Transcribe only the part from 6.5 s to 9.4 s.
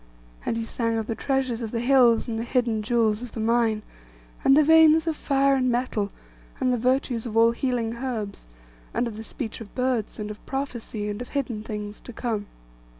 and the virtues of all healing herbs, and of the